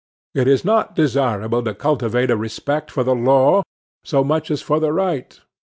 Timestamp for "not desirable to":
0.65-1.75